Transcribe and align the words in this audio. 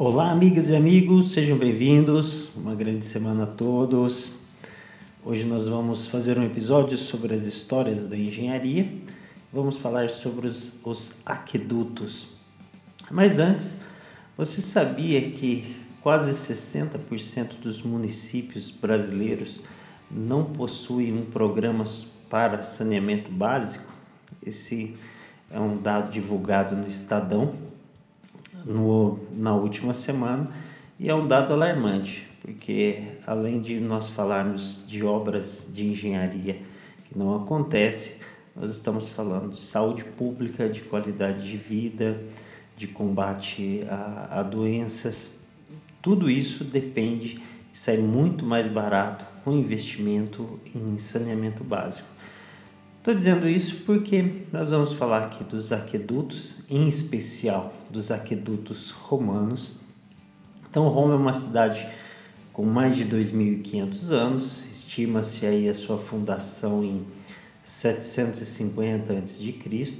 Olá, 0.00 0.30
amigas 0.30 0.68
e 0.68 0.76
amigos, 0.76 1.32
sejam 1.32 1.58
bem-vindos. 1.58 2.54
Uma 2.54 2.72
grande 2.72 3.04
semana 3.04 3.42
a 3.42 3.46
todos. 3.48 4.38
Hoje 5.24 5.44
nós 5.44 5.66
vamos 5.66 6.06
fazer 6.06 6.38
um 6.38 6.44
episódio 6.44 6.96
sobre 6.96 7.34
as 7.34 7.42
histórias 7.42 8.06
da 8.06 8.16
engenharia. 8.16 8.92
Vamos 9.52 9.76
falar 9.76 10.08
sobre 10.08 10.46
os, 10.46 10.78
os 10.84 11.14
aquedutos. 11.26 12.28
Mas 13.10 13.40
antes, 13.40 13.74
você 14.36 14.60
sabia 14.60 15.32
que 15.32 15.74
quase 16.00 16.30
60% 16.30 17.58
dos 17.60 17.82
municípios 17.82 18.70
brasileiros 18.70 19.60
não 20.08 20.44
possuem 20.44 21.12
um 21.12 21.24
programa 21.24 21.84
para 22.30 22.62
saneamento 22.62 23.32
básico? 23.32 23.92
Esse 24.46 24.94
é 25.50 25.58
um 25.58 25.76
dado 25.76 26.12
divulgado 26.12 26.76
no 26.76 26.86
Estadão 26.86 27.52
no, 28.64 29.18
na 29.32 29.54
última 29.54 29.94
semana 29.94 30.50
e 30.98 31.08
é 31.08 31.14
um 31.14 31.26
dado 31.26 31.52
alarmante, 31.52 32.28
porque 32.42 33.02
além 33.26 33.60
de 33.60 33.78
nós 33.78 34.10
falarmos 34.10 34.84
de 34.86 35.04
obras 35.04 35.70
de 35.72 35.86
engenharia 35.86 36.60
que 37.04 37.16
não 37.16 37.36
acontece, 37.36 38.20
nós 38.54 38.72
estamos 38.72 39.08
falando 39.08 39.50
de 39.50 39.60
saúde 39.60 40.04
pública, 40.04 40.68
de 40.68 40.80
qualidade 40.80 41.48
de 41.48 41.56
vida, 41.56 42.20
de 42.76 42.88
combate 42.88 43.84
a, 43.88 44.40
a 44.40 44.42
doenças. 44.42 45.36
Tudo 46.02 46.28
isso 46.28 46.64
depende 46.64 47.40
e 47.72 47.78
sai 47.78 47.98
muito 47.98 48.44
mais 48.44 48.66
barato 48.66 49.24
com 49.44 49.52
investimento 49.52 50.58
em 50.74 50.98
saneamento 50.98 51.62
básico. 51.62 52.08
Estou 52.98 53.14
dizendo 53.14 53.48
isso 53.48 53.84
porque 53.86 54.42
nós 54.52 54.70
vamos 54.70 54.92
falar 54.92 55.24
aqui 55.24 55.44
dos 55.44 55.72
aquedutos, 55.72 56.56
em 56.68 56.86
especial 56.88 57.72
dos 57.88 58.10
aquedutos 58.10 58.90
romanos. 58.90 59.72
Então, 60.68 60.88
Roma 60.88 61.14
é 61.14 61.16
uma 61.16 61.32
cidade 61.32 61.88
com 62.52 62.64
mais 62.64 62.96
de 62.96 63.04
2.500 63.04 64.10
anos, 64.10 64.60
estima-se 64.70 65.46
aí 65.46 65.68
a 65.68 65.74
sua 65.74 65.96
fundação 65.96 66.82
em 66.82 67.06
750 67.62 69.12
a.C. 69.12 69.98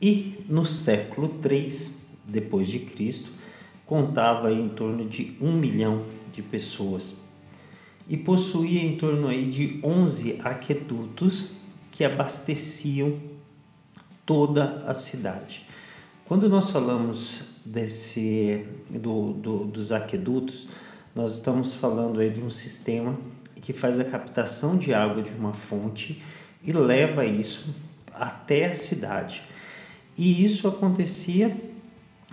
E 0.00 0.44
no 0.48 0.64
século 0.64 1.28
3 1.28 1.98
depois 2.26 2.68
de 2.68 2.78
Cristo, 2.78 3.30
contava 3.84 4.50
em 4.50 4.68
torno 4.70 5.06
de 5.06 5.36
um 5.40 5.52
milhão 5.52 6.06
de 6.32 6.40
pessoas 6.40 7.14
e 8.08 8.16
possuía 8.16 8.82
em 8.82 8.96
torno 8.96 9.28
aí 9.28 9.48
de 9.48 9.80
11 9.82 10.40
aquedutos 10.42 11.50
que 11.90 12.04
abasteciam 12.04 13.18
toda 14.26 14.84
a 14.86 14.94
cidade. 14.94 15.66
Quando 16.24 16.48
nós 16.48 16.70
falamos 16.70 17.44
desse 17.64 18.66
do, 18.90 19.32
do, 19.32 19.64
dos 19.66 19.92
aquedutos, 19.92 20.66
nós 21.14 21.34
estamos 21.34 21.74
falando 21.74 22.20
aí 22.20 22.30
de 22.30 22.42
um 22.42 22.50
sistema 22.50 23.16
que 23.60 23.72
faz 23.72 23.98
a 23.98 24.04
captação 24.04 24.76
de 24.76 24.92
água 24.92 25.22
de 25.22 25.30
uma 25.30 25.52
fonte 25.52 26.22
e 26.62 26.72
leva 26.72 27.24
isso 27.24 27.74
até 28.12 28.66
a 28.66 28.74
cidade. 28.74 29.42
E 30.16 30.44
isso 30.44 30.68
acontecia 30.68 31.54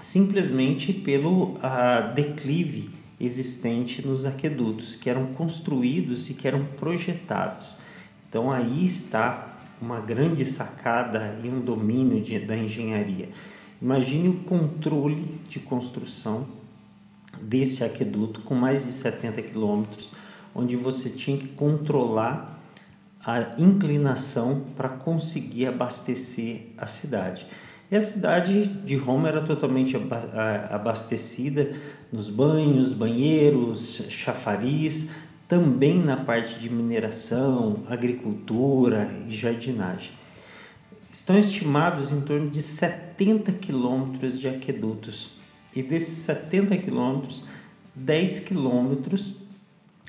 simplesmente 0.01 0.91
pelo 0.93 1.57
a, 1.61 2.01
declive 2.01 2.89
existente 3.23 4.05
nos 4.05 4.25
aquedutos, 4.25 4.95
que 4.95 5.09
eram 5.09 5.27
construídos 5.27 6.29
e 6.29 6.33
que 6.33 6.47
eram 6.47 6.65
projetados. 6.65 7.67
Então 8.27 8.51
aí 8.51 8.83
está 8.83 9.57
uma 9.81 9.99
grande 9.99 10.45
sacada 10.45 11.39
e 11.43 11.47
um 11.47 11.59
domínio 11.59 12.21
de, 12.21 12.39
da 12.39 12.55
engenharia. 12.55 13.29
Imagine 13.81 14.29
o 14.29 14.43
controle 14.43 15.39
de 15.49 15.59
construção 15.59 16.47
desse 17.41 17.83
aqueduto 17.83 18.41
com 18.41 18.53
mais 18.53 18.85
de 18.85 18.91
70 18.91 19.41
quilômetros, 19.41 20.09
onde 20.53 20.75
você 20.75 21.09
tinha 21.09 21.37
que 21.37 21.47
controlar 21.47 22.59
a 23.23 23.55
inclinação 23.57 24.65
para 24.75 24.89
conseguir 24.89 25.67
abastecer 25.67 26.67
a 26.77 26.85
cidade. 26.87 27.45
E 27.91 27.95
a 27.97 27.99
cidade 27.99 28.63
de 28.63 28.95
Roma 28.95 29.27
era 29.27 29.41
totalmente 29.41 29.97
abastecida 30.69 31.73
nos 32.09 32.29
banhos, 32.29 32.93
banheiros, 32.93 34.05
chafariz, 34.07 35.09
também 35.45 35.99
na 35.99 36.15
parte 36.15 36.57
de 36.57 36.69
mineração, 36.69 37.83
agricultura 37.89 39.11
e 39.27 39.35
jardinagem. 39.35 40.11
Estão 41.11 41.37
estimados 41.37 42.13
em 42.13 42.21
torno 42.21 42.49
de 42.49 42.61
70 42.61 43.51
quilômetros 43.51 44.39
de 44.39 44.47
aquedutos. 44.47 45.31
E 45.75 45.83
desses 45.83 46.19
70 46.19 46.77
quilômetros, 46.77 47.43
10 47.93 48.39
quilômetros 48.39 49.35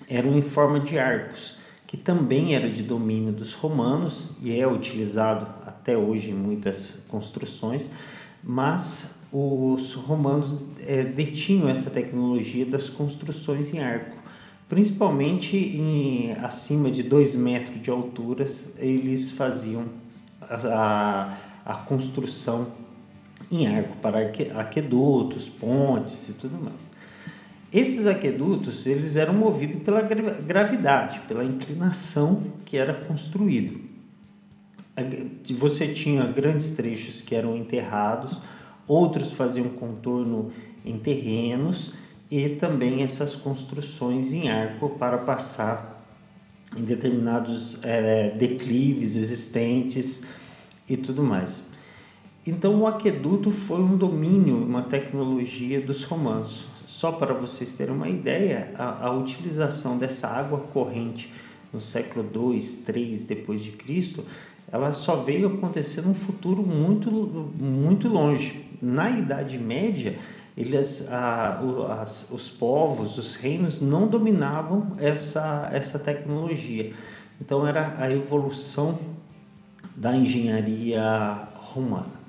eram 0.09 0.38
em 0.38 0.43
forma 0.43 0.78
de 0.78 1.00
arcos 1.00 1.60
que 1.93 1.97
também 1.99 2.54
era 2.54 2.70
de 2.70 2.82
domínio 2.82 3.34
dos 3.34 3.53
romanos 3.53 4.31
e 4.41 4.59
é 4.59 4.66
utilizado 4.66 5.47
até 5.82 5.97
hoje 5.98 6.32
muitas 6.32 7.03
construções, 7.09 7.91
mas 8.43 9.20
os 9.32 9.94
romanos 9.94 10.60
é, 10.81 11.03
detinham 11.03 11.69
essa 11.69 11.91
tecnologia 11.91 12.65
das 12.65 12.88
construções 12.88 13.75
em 13.75 13.81
arco, 13.81 14.16
principalmente 14.69 15.56
em 15.56 16.32
acima 16.41 16.88
de 16.88 17.03
dois 17.03 17.34
metros 17.34 17.82
de 17.82 17.91
altura, 17.91 18.47
eles 18.78 19.32
faziam 19.32 19.87
a, 20.41 21.34
a, 21.65 21.72
a 21.72 21.75
construção 21.75 22.69
em 23.50 23.66
arco 23.66 23.97
para 23.97 24.20
aquedutos, 24.54 25.49
pontes 25.49 26.28
e 26.28 26.32
tudo 26.32 26.62
mais. 26.62 26.91
Esses 27.72 28.06
aquedutos 28.06 28.87
eles 28.87 29.16
eram 29.16 29.34
movidos 29.34 29.82
pela 29.82 30.03
gravidade, 30.03 31.20
pela 31.26 31.44
inclinação 31.44 32.44
que 32.64 32.76
era 32.76 32.93
construído. 32.93 33.91
Você 35.56 35.88
tinha 35.88 36.25
grandes 36.26 36.70
trechos 36.70 37.22
que 37.22 37.34
eram 37.34 37.56
enterrados, 37.56 38.38
outros 38.86 39.32
faziam 39.32 39.69
contorno 39.70 40.53
em 40.84 40.98
terrenos 40.98 41.92
e 42.30 42.48
também 42.50 43.02
essas 43.02 43.34
construções 43.34 44.32
em 44.32 44.50
arco 44.50 44.91
para 44.91 45.19
passar 45.19 45.92
em 46.76 46.82
determinados 46.82 47.78
é, 47.82 48.31
declives 48.31 49.16
existentes 49.16 50.22
e 50.88 50.97
tudo 50.97 51.22
mais. 51.22 51.64
Então 52.47 52.81
o 52.81 52.86
aqueduto 52.86 53.50
foi 53.50 53.81
um 53.81 53.97
domínio, 53.97 54.56
uma 54.56 54.82
tecnologia 54.82 55.81
dos 55.81 56.04
romanos. 56.04 56.66
Só 56.86 57.12
para 57.12 57.32
vocês 57.32 57.72
terem 57.72 57.94
uma 57.94 58.08
ideia, 58.08 58.72
a, 58.76 59.06
a 59.06 59.12
utilização 59.12 59.97
dessa 59.97 60.26
água 60.26 60.58
corrente 60.58 61.32
no 61.72 61.81
século 61.81 62.22
2, 62.25 62.75
3 62.75 63.25
depois 63.25 63.62
de 63.62 63.70
Cristo, 63.70 64.25
ela 64.72 64.90
só 64.90 65.16
veio 65.16 65.48
acontecer 65.48 66.00
num 66.00 66.14
futuro 66.14 66.62
muito, 66.62 67.10
muito 67.10 68.08
longe. 68.08 68.64
Na 68.80 69.10
Idade 69.10 69.58
Média, 69.58 70.18
eles, 70.56 71.06
a, 71.10 71.60
as, 72.00 72.30
os 72.30 72.48
povos, 72.48 73.18
os 73.18 73.34
reinos 73.34 73.82
não 73.82 74.08
dominavam 74.08 74.96
essa, 74.98 75.68
essa 75.70 75.98
tecnologia. 75.98 76.94
Então 77.38 77.66
era 77.66 77.94
a 77.98 78.10
evolução 78.10 78.98
da 79.94 80.16
engenharia 80.16 81.48
romana. 81.54 82.22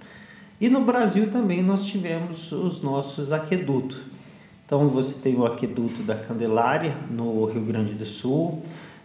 E 0.60 0.70
no 0.70 0.82
Brasil 0.82 1.32
também 1.32 1.64
nós 1.64 1.86
tivemos 1.86 2.52
os 2.52 2.82
nossos 2.82 3.32
aquedutos. 3.32 3.98
Então 4.66 4.90
você 4.90 5.14
tem 5.14 5.36
o 5.36 5.46
aqueduto 5.46 6.04
da 6.04 6.16
Candelária 6.16 6.96
no 7.10 7.46
Rio 7.46 7.62
Grande 7.62 7.94
do 7.94 8.06
Sul, 8.06 8.64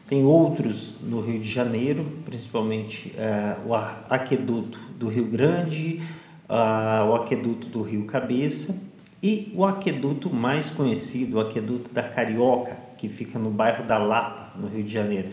tem 0.09 0.25
outros 0.25 0.97
no 1.03 1.21
Rio 1.21 1.39
de 1.39 1.49
Janeiro, 1.49 2.05
principalmente 2.25 3.15
é, 3.17 3.57
o 3.67 3.75
aqueduto 3.75 4.81
do 4.99 5.07
Rio 5.07 5.27
Grande, 5.27 6.01
o 6.49 7.15
aqueduto 7.15 7.67
do 7.69 7.83
Rio 7.83 8.07
Cabeça 8.07 8.75
e 9.23 9.53
o 9.55 9.67
aqueduto 9.67 10.35
mais 10.35 10.71
conhecido, 10.71 11.37
o 11.37 11.41
aqueduto 11.41 11.93
da 11.93 12.03
Carioca, 12.03 12.75
que 12.97 13.07
fica 13.07 13.39
no 13.39 13.51
bairro 13.51 13.87
da 13.87 13.99
Lapa, 13.99 14.59
no 14.59 14.67
Rio 14.67 14.83
de 14.83 14.91
Janeiro, 14.91 15.29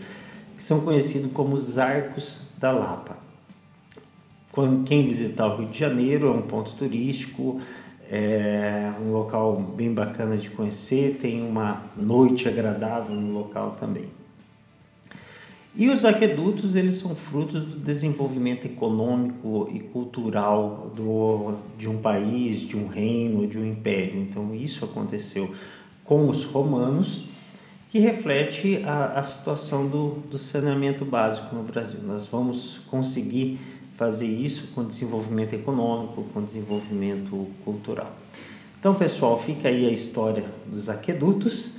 que 0.54 0.62
são 0.62 0.80
conhecidos 0.80 1.32
como 1.32 1.56
os 1.56 1.78
Arcos 1.78 2.42
da 2.58 2.70
Lapa. 2.70 3.16
Quem 4.84 5.06
visitar 5.06 5.46
o 5.46 5.56
Rio 5.56 5.68
de 5.68 5.78
Janeiro 5.78 6.28
é 6.28 6.30
um 6.30 6.42
ponto 6.42 6.72
turístico, 6.72 7.60
é 8.10 8.92
um 9.00 9.10
local 9.10 9.56
bem 9.56 9.92
bacana 9.92 10.36
de 10.36 10.50
conhecer, 10.50 11.18
tem 11.20 11.42
uma 11.42 11.84
noite 11.96 12.46
agradável 12.46 13.14
no 13.14 13.32
local 13.38 13.76
também. 13.80 14.04
E 15.78 15.90
os 15.90 16.06
aquedutos, 16.06 16.74
eles 16.74 16.94
são 16.94 17.14
frutos 17.14 17.62
do 17.62 17.76
desenvolvimento 17.78 18.64
econômico 18.64 19.68
e 19.70 19.80
cultural 19.80 20.90
do, 20.96 21.56
de 21.76 21.86
um 21.86 21.98
país, 21.98 22.60
de 22.60 22.78
um 22.78 22.86
reino, 22.86 23.46
de 23.46 23.58
um 23.58 23.66
império. 23.66 24.18
Então, 24.18 24.54
isso 24.54 24.86
aconteceu 24.86 25.54
com 26.02 26.30
os 26.30 26.44
romanos, 26.44 27.24
que 27.90 27.98
reflete 27.98 28.82
a, 28.86 29.18
a 29.18 29.22
situação 29.22 29.86
do, 29.86 30.22
do 30.30 30.38
saneamento 30.38 31.04
básico 31.04 31.54
no 31.54 31.62
Brasil. 31.62 32.00
Nós 32.02 32.24
vamos 32.24 32.80
conseguir 32.90 33.60
fazer 33.96 34.28
isso 34.28 34.68
com 34.74 34.82
desenvolvimento 34.82 35.52
econômico, 35.52 36.24
com 36.32 36.42
desenvolvimento 36.42 37.48
cultural. 37.66 38.16
Então, 38.80 38.94
pessoal, 38.94 39.38
fica 39.38 39.68
aí 39.68 39.86
a 39.86 39.90
história 39.90 40.44
dos 40.66 40.88
aquedutos 40.88 41.72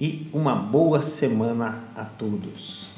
e 0.00 0.26
uma 0.32 0.56
boa 0.56 1.00
semana 1.00 1.84
a 1.94 2.04
todos. 2.04 2.95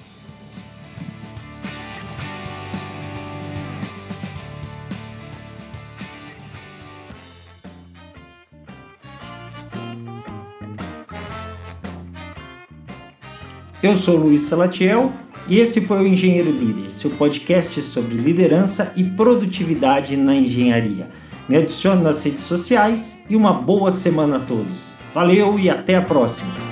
Eu 13.80 13.96
sou 13.96 14.16
Luiz 14.16 14.42
Salatiel 14.42 15.12
e 15.46 15.60
esse 15.60 15.80
foi 15.80 16.02
o 16.02 16.06
Engenheiro 16.06 16.50
Líder, 16.50 16.90
seu 16.90 17.10
podcast 17.10 17.80
sobre 17.80 18.16
liderança 18.16 18.92
e 18.96 19.04
produtividade 19.04 20.16
na 20.16 20.34
engenharia. 20.34 21.08
Me 21.48 21.56
adicione 21.56 22.02
nas 22.02 22.24
redes 22.24 22.42
sociais 22.42 23.22
e 23.30 23.36
uma 23.36 23.52
boa 23.52 23.92
semana 23.92 24.38
a 24.38 24.40
todos. 24.40 24.96
Valeu 25.14 25.56
e 25.60 25.70
até 25.70 25.94
a 25.94 26.02
próxima! 26.02 26.67